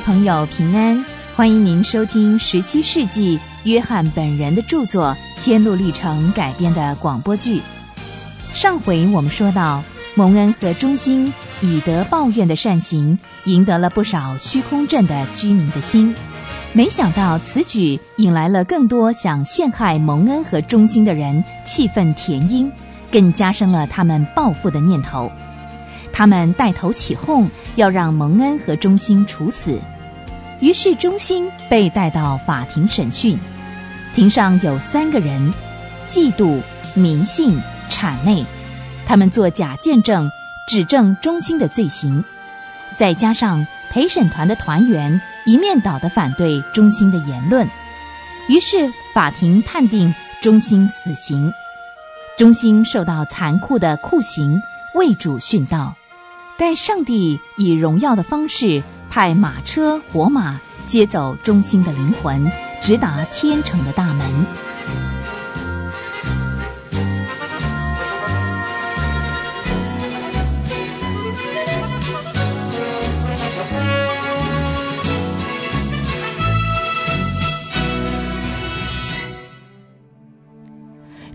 [0.00, 1.04] 朋友平安，
[1.36, 7.60] 欢迎您收听十七世纪约翰本人的著作《天路历程》改编的广播剧。
[8.54, 9.82] 上回我们说到，
[10.14, 16.14] 蒙恩和忠心以德报怨的善行，赢得了不少虚空镇的居民的心。
[16.72, 22.70] 没想到此举引来了更多想陷害蒙恩和忠心的人，气愤填膺，
[23.12, 25.30] 更加深了他们报复的念头。
[26.20, 29.80] 他们带头起哄，要让蒙恩和忠心处死。
[30.60, 33.40] 于是忠心被带到法庭审讯，
[34.14, 35.50] 庭上有三个人：
[36.10, 36.60] 嫉妒、
[36.94, 38.44] 迷信、谄媚。
[39.06, 40.30] 他们作假见证，
[40.68, 42.22] 指证忠心的罪行。
[42.94, 47.66] 再加上陪审团的团员一面倒的反对忠心的言论，
[48.46, 51.50] 于是法庭判定忠心死刑。
[52.36, 54.60] 忠心受到残酷的酷刑，
[54.94, 55.94] 为主殉道。
[56.60, 62.52] 但上帝以荣耀的方式派马车、火马接走忠心的灵魂，
[62.82, 64.46] 直达天城的大门。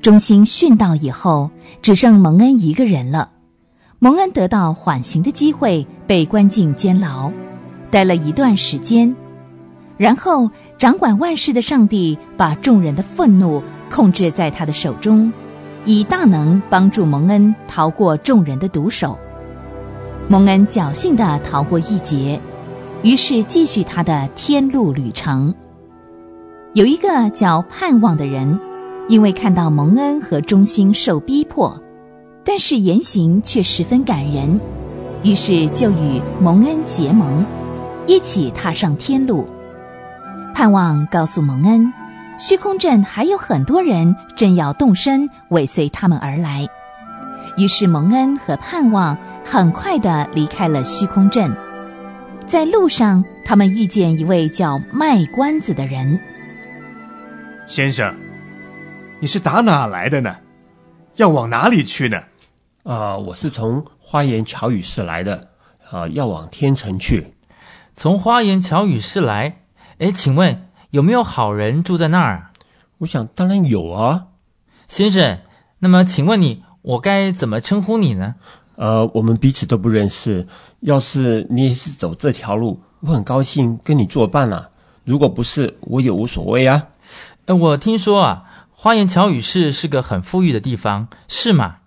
[0.03, 1.49] 忠心殉道以后，
[1.81, 3.31] 只剩蒙恩一个人了。
[4.05, 7.31] 蒙恩得到缓刑的机会，被关进监牢，
[7.89, 9.15] 待了一段时间。
[9.97, 15.33] 然后，掌管万事的上帝把众人的愤怒控制在他的手中，
[15.85, 19.17] 以大能帮助蒙恩逃过众人的毒手。
[20.27, 22.39] 蒙恩侥幸的逃过一劫，
[23.01, 25.51] 于是继续他的天路旅程。
[26.75, 28.59] 有一个叫盼望的人，
[29.07, 31.75] 因为看到蒙恩和忠心受逼迫。
[32.45, 34.59] 但是言行却十分感人，
[35.23, 37.43] 于是就与蒙恩结盟，
[38.05, 39.49] 一起踏上天路。
[40.53, 41.91] 盼望告诉蒙恩，
[42.37, 46.67] 虚空镇还有很多人正要动身尾随他们而来。
[47.57, 51.51] 于是蒙恩和盼望很快的离开了虚空镇，
[52.45, 56.19] 在路上，他们遇见一位叫卖关子的人。
[57.65, 58.13] 先生，
[59.19, 60.35] 你是打哪来的呢？
[61.15, 62.21] 要往哪里去呢？
[62.85, 65.49] 啊，我是从花言巧语市来的，
[65.89, 67.33] 啊，要往天城去。
[67.95, 69.63] 从花言巧语市来，
[69.97, 72.51] 哎，请问有没有好人住在那儿？
[72.99, 74.27] 我想当然有啊，
[74.87, 75.39] 先生。
[75.79, 78.35] 那么，请问你，我该怎么称呼你呢？
[78.75, 80.47] 呃，我们彼此都不认识。
[80.81, 84.69] 要是你也是走这条路，我很高兴跟你作伴啊。
[85.03, 86.89] 如果不是，我也无所谓啊。
[87.45, 91.77] 呃，我听说啊，花言巧语市是个很富裕的地方，是吗？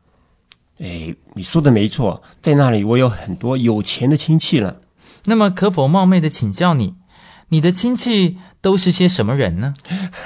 [0.79, 4.81] 哎，你说的没错，在那里我有很多有钱的亲戚了。
[5.25, 6.95] 那么，可否冒昧的请教你，
[7.49, 9.75] 你的亲戚都是些什么人呢？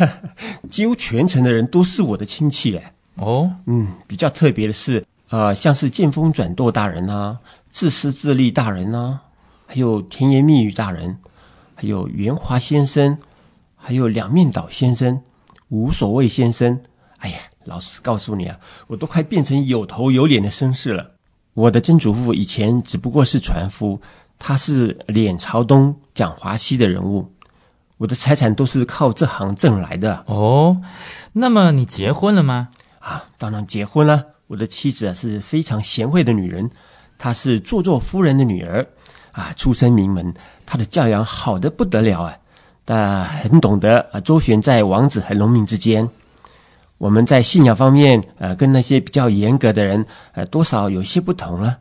[0.69, 2.93] 几乎全城的人都是我的亲戚哎。
[3.15, 7.39] 哦，嗯，比较特别的是，呃，像是剑锋转舵大人啊，
[7.71, 9.23] 自私自利大人啊，
[9.67, 11.17] 还有甜言蜜语大人，
[11.75, 13.17] 还有圆滑先生，
[13.77, 15.23] 还有两面倒先生，
[15.71, 16.79] 无所谓先生。
[17.19, 17.39] 哎呀。
[17.65, 21.11] 老实告诉你啊，我都快变成有头有脸的绅士了。
[21.55, 24.01] 我的曾祖父以前只不过是船夫，
[24.39, 27.31] 他是脸朝东、讲华西的人物。
[27.99, 30.25] 我的财产都是靠这行挣来的。
[30.27, 30.81] 哦，
[31.33, 32.71] 那么你结婚了吗？
[32.99, 34.25] 啊，当然结婚了。
[34.49, 36.71] 我的妻子啊是非常贤惠的女人，
[37.17, 38.87] 她是做作夫人的女儿，
[39.31, 40.35] 啊，出身名门，
[40.67, 42.37] 她的教养好的不得了啊，
[42.85, 46.09] 但很懂得啊周旋在王子和农民之间。
[47.03, 51.77] 我们在信仰方面，呃，跟那些比较严格的人，呃，多少有些不同了。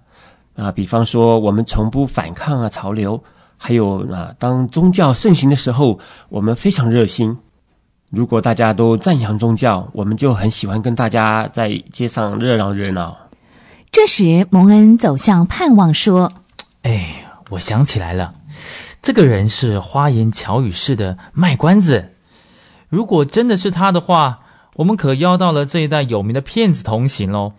[0.55, 3.23] 啊，比方说，我们从不反抗啊潮流，
[3.55, 5.99] 还有啊，当宗教盛行的时候，
[6.29, 7.37] 我们非常热心。
[8.09, 13.15] 如果大家都赞扬宗教，我们就很喜欢跟大家在街上热闹热闹。
[13.91, 16.33] 这时，蒙恩走向盼望，说
[16.81, 18.33] ：“哎，我想起来了，
[19.03, 22.13] 这个人是花言巧语式的卖关子。
[22.89, 24.39] 如果真的是他的话。”
[24.75, 27.53] 我们可邀到了这一代有名的骗子同行喽。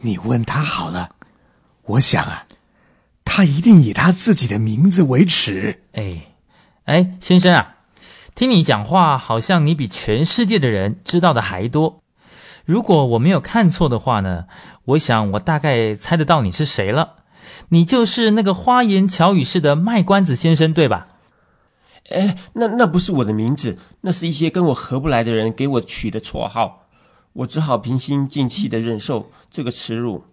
[0.00, 1.10] 你问他好了，
[1.84, 2.46] 我想啊，
[3.24, 5.82] 他一定以他自己的名字为耻。
[5.92, 6.22] 哎，
[6.84, 7.76] 哎，先生啊，
[8.34, 12.02] 听你讲话，好像你比全世界的人知道的还多。
[12.64, 14.44] 如果我没有看错的话呢，
[14.84, 17.14] 我想我大概猜得到你是谁了。
[17.70, 21.08] 你就是那个花言巧语式的卖关子先生，对吧？
[22.10, 26.86] 哎，那那不是我的名字，那是一些跟我合不来的人给我取的绰号，
[27.32, 30.24] 我只好平心静气的忍受这个耻辱，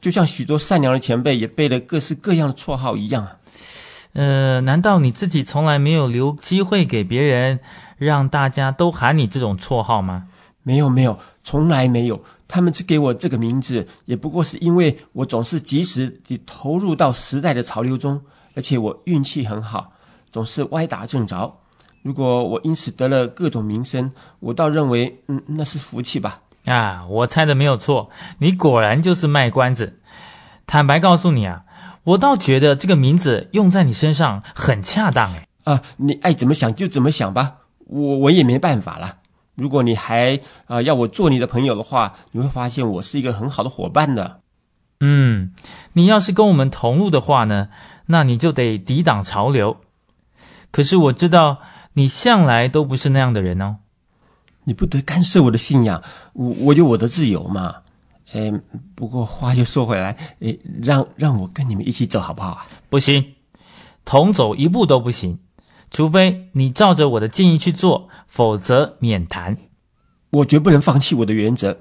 [0.00, 3.28] 就像许多善良的前辈也背了各式各样的绰号一样。
[4.14, 7.60] 呃，难道你自己从来没有留机会给别人，
[7.98, 10.28] 让大家都喊你这种绰号吗？
[10.62, 12.24] 没有，没有，从来没有。
[12.48, 18.22] 他们只给我这个名字，也不过是因为我总是及时地投入到时代的潮流中，
[18.54, 19.92] 而且我运气很好，
[20.36, 21.56] 总是歪打正着。
[22.02, 26.42] 如果我因此得了各种名声，我倒认为，嗯，那是福气吧。
[26.66, 28.10] 啊，我猜的没有错，
[28.40, 29.98] 你果然就是卖关子。
[30.66, 31.64] 坦白告诉你啊，
[32.04, 35.48] 我倒觉得这个名字用在你身上很恰当哎。
[35.64, 39.16] 啊，你爱怎么想就怎么想吧，我我也没办法了。
[39.54, 44.40] 如果你还啊要我做你的朋友的话，你会发现我是一个很好的伙伴的。
[45.00, 45.54] 嗯，
[45.94, 47.68] 你要是跟我们同路的话呢，
[48.04, 49.78] 那你就得抵挡潮流。
[50.76, 51.56] 可是我知道
[51.94, 53.76] 你向来都不是那样的人哦。
[54.64, 56.02] 你不得干涉我的信仰，
[56.34, 57.76] 我我有我的自由嘛。
[58.34, 58.52] 哎，
[58.94, 62.66] 不过话又说回来，哎，让让我跟你们一起走好不好啊？
[62.90, 63.36] 不行，
[64.04, 65.38] 同走一步都不行，
[65.90, 69.56] 除非你照着我的建议去做，否则免谈。
[70.28, 71.78] 我绝不能放弃我的原则。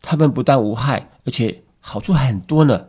[0.00, 2.86] 他们不但无害，而且好处还很多呢。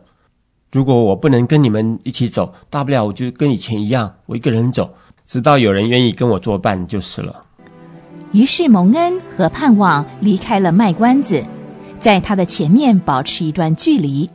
[0.72, 4.94] 如果我不能跟你们一起走，大不了我就跟以前一样，我一个人走，
[5.26, 7.44] 直到有人愿意跟我作伴就是了。
[8.32, 11.42] 于是蒙恩和盼望离开了卖关子，
[12.00, 14.28] 在他的前面保持一段距离。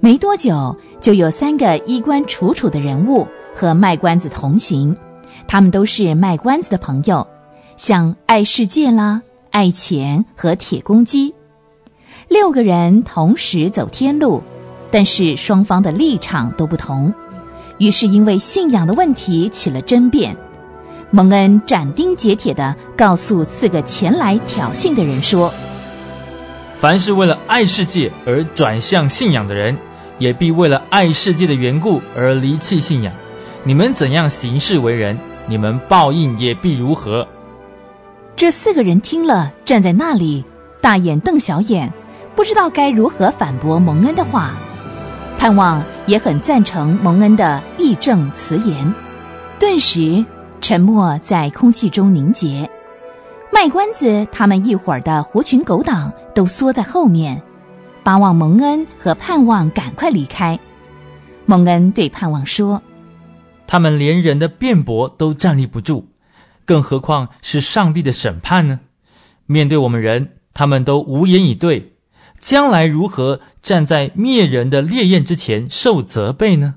[0.00, 4.96] 没多久，就有三个衣冠楚楚的人物和卖关子同行，
[5.46, 7.26] 他们都是卖关子的朋友，
[7.76, 11.34] 像爱世界啦、爱钱和铁公鸡。
[12.28, 14.42] 六个人同时走天路，
[14.90, 17.12] 但是双方的立场都不同，
[17.78, 20.36] 于是因为信仰的问题起了争辩。
[21.10, 25.52] 蒙恩斩钉截铁地告诉四个前来挑衅的人说
[26.78, 29.76] ：“凡是为了爱世界而转向信仰的人，
[30.18, 33.12] 也必为了爱世界的缘故而离弃信仰。
[33.64, 37.26] 你们怎样行事为人，你们报应也必如何。”
[38.36, 40.44] 这四个人听了，站在那里，
[40.80, 41.92] 大眼瞪小眼，
[42.36, 44.52] 不知道该如何反驳蒙恩的话。
[45.38, 48.92] 盼望也很赞成蒙恩的义正辞严，
[49.60, 50.24] 顿时。
[50.60, 52.68] 沉默在空气中凝结，
[53.52, 57.40] 卖关子他们一伙儿的狐群狗党都缩在后面，
[58.02, 60.58] 巴望蒙恩和盼望赶快离开。
[61.46, 62.82] 蒙恩对盼望说
[63.68, 66.06] ：“他们连人的辩驳都站立不住，
[66.64, 68.80] 更何况是上帝的审判呢？
[69.46, 71.97] 面对我们人，他们都无言以对，
[72.40, 76.76] 将来如何站在灭人的烈焰之前受责备呢？”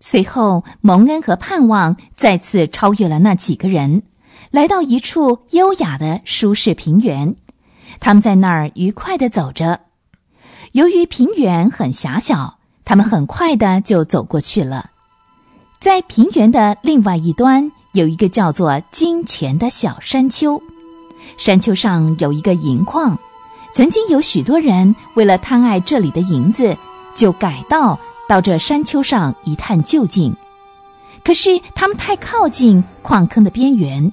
[0.00, 4.02] 随后，蒙恩和盼望再次超越了那几个人，
[4.50, 7.36] 来到一处优雅的舒适平原。
[7.98, 9.80] 他们在那儿愉快地走着。
[10.72, 14.90] 由于平原很狭小，他们很快的就走过去了。
[15.80, 20.62] 在平原的另外一端，有一个叫做金钱的小山丘。
[21.36, 23.18] 山丘上有一个银矿，
[23.72, 26.76] 曾经有许多人为了贪爱这里的银子，
[27.14, 27.98] 就改道。
[28.28, 30.36] 到这山丘上一探究竟，
[31.24, 34.12] 可是他们太靠近矿坑的边缘，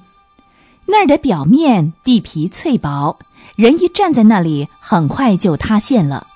[0.86, 3.16] 那儿的表面地皮脆薄，
[3.54, 6.26] 人一站在那里，很快就塌陷了。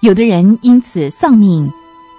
[0.00, 1.72] 有的人因此丧命，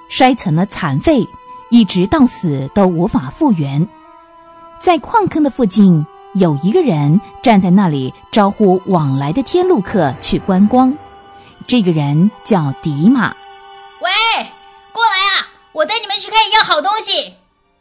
[0.10, 1.28] 摔成了残废，
[1.70, 3.86] 一直到死都无法复原。
[4.80, 10.96] 在矿坑的附近，有一个人站在那里，招呼往来的天路客去观光。
[11.68, 13.36] 这个人叫迪马。
[14.02, 14.10] 喂。
[14.92, 15.50] 过来啊！
[15.72, 17.34] 我带你们去看一样好东西。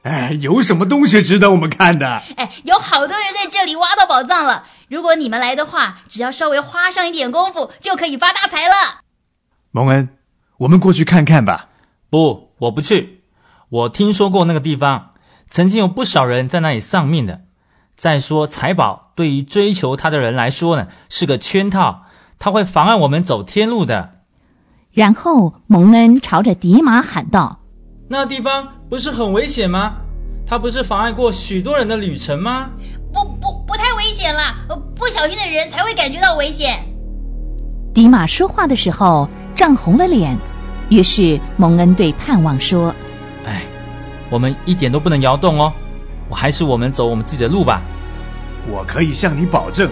[0.03, 2.23] 哎，有什么东西值得我们看的？
[2.37, 4.65] 哎，有好多人在这里挖到宝藏了。
[4.89, 8.75] 如果你们来的话，只要稍微花上一点功夫，就可以发大财了。
[9.73, 10.17] 蒙恩，
[10.57, 11.69] 我们过去看看吧。
[12.09, 13.25] 不，我不去。
[13.69, 15.11] 我听说过那个地方，
[15.51, 17.43] 曾经有不少人在那里丧命的。
[18.03, 22.03] 再说，财宝对于追求它的人来说呢，是个圈套，
[22.41, 24.11] 它会妨碍我们走天路的。
[24.91, 27.61] 然后蒙恩朝着迪马喊道
[28.11, 29.99] ：“那地方不是很危险吗？
[30.45, 32.71] 它不是妨碍过许多人的旅程吗？
[33.13, 34.57] 不不不太危险啦，
[34.97, 36.81] 不小心的人才会感觉到危险。”
[37.95, 40.37] 迪马说话的时候涨红了脸，
[40.89, 42.93] 于是蒙恩对盼望说
[43.47, 43.63] ：“哎，
[44.29, 45.82] 我们一点都不能摇动哦，我
[46.33, 47.81] 还是我们走我们自己的路吧。
[48.71, 49.91] 我可以向你保证，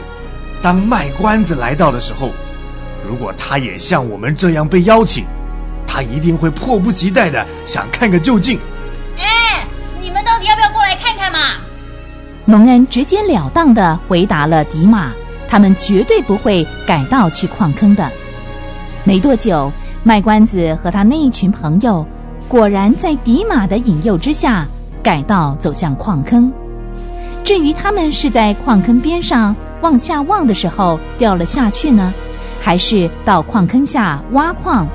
[0.62, 2.30] 当卖关子来到的时候。”
[3.08, 5.24] 如果他也像我们这样被邀请，
[5.86, 8.58] 他一定会迫不及待的想看个究竟。
[9.16, 9.66] 哎，
[10.00, 11.38] 你们到底要不要过来看看嘛？
[12.44, 15.12] 蒙恩直截了当的回答了迪马，
[15.48, 18.08] 他们绝对不会改道去矿坑的。
[19.02, 19.72] 没多久，
[20.04, 22.06] 卖关子和他那一群朋友，
[22.48, 24.68] 果然在迪马的引诱之下，
[25.02, 26.52] 改道走向矿坑。
[27.44, 32.12] 至于他们是在矿坑边上往下望的时候掉了下去呢，
[32.62, 34.86] 还是到矿坑下挖矿，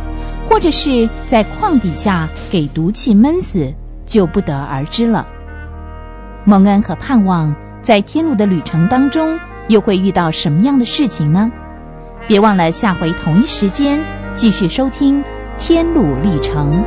[0.49, 3.73] 或者是在矿底下给毒气闷死，
[4.05, 5.27] 就不得而知了。
[6.45, 11.51] 蒙恩和盼望在天路的旅程当中，又会遇到什么样的事情呢？
[12.27, 13.99] 别忘了下回同一时间
[14.35, 15.21] 继续收听
[15.57, 16.83] 《天路历程》。